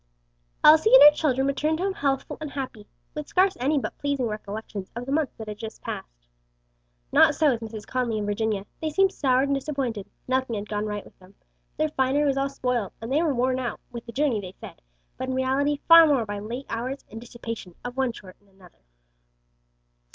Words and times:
Elsie 0.63 0.91
and 0.95 1.03
her 1.03 1.11
children 1.15 1.45
returned 1.45 1.79
home 1.79 1.93
healthful 1.93 2.35
and 2.41 2.49
happy, 2.49 2.87
with 3.13 3.27
scarce 3.27 3.55
any 3.59 3.77
but 3.77 3.95
pleasing 3.99 4.25
recollections 4.25 4.89
of 4.95 5.05
the 5.05 5.11
months 5.11 5.35
that 5.37 5.47
had 5.47 5.59
just 5.59 5.83
passed. 5.83 6.25
Not 7.11 7.35
so 7.35 7.51
with 7.51 7.61
Mrs. 7.61 7.85
Conly 7.85 8.17
and 8.17 8.25
Virginia. 8.25 8.65
They 8.81 8.89
seemed 8.89 9.11
soured 9.11 9.47
and 9.49 9.53
disappointed; 9.53 10.09
nothing 10.27 10.55
had 10.55 10.67
gone 10.67 10.87
right 10.87 11.05
with 11.05 11.19
them; 11.19 11.35
their 11.77 11.89
finery 11.89 12.25
was 12.25 12.35
all 12.35 12.49
spoiled, 12.49 12.93
and 12.99 13.11
they 13.11 13.21
were 13.21 13.35
worn 13.35 13.59
out 13.59 13.79
with 13.91 14.07
the 14.07 14.11
journey 14.11 14.41
they 14.41 14.55
said, 14.59 14.81
but 15.19 15.29
in 15.29 15.35
reality 15.35 15.77
far 15.87 16.07
more 16.07 16.25
by 16.25 16.39
late 16.39 16.65
hours 16.67 17.05
and 17.11 17.21
dissipation 17.21 17.75
of 17.85 17.95
one 17.95 18.11
sort 18.11 18.37
and 18.39 18.49
another. 18.49 18.79